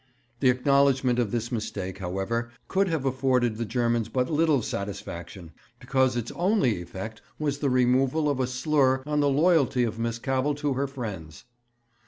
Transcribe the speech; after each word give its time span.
The 0.39 0.49
acknowledgement 0.49 1.19
of 1.19 1.29
this 1.29 1.51
mistake, 1.51 1.99
however, 1.99 2.49
could 2.67 2.87
have 2.87 3.05
afforded 3.05 3.57
the 3.57 3.65
Germans 3.65 4.09
but 4.09 4.31
little 4.31 4.63
satisfaction, 4.63 5.51
because 5.79 6.17
its 6.17 6.31
only 6.31 6.81
effect 6.81 7.21
was 7.37 7.59
the 7.59 7.69
removal 7.69 8.27
of 8.27 8.39
a 8.39 8.47
slur 8.47 9.03
on 9.05 9.19
the 9.19 9.29
loyalty 9.29 9.83
of 9.83 9.99
Miss 9.99 10.17
Cavell 10.17 10.55
to 10.55 10.73
her 10.73 10.87
friends. 10.87 11.43